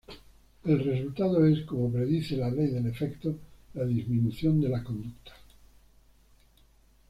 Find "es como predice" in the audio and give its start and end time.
1.45-2.35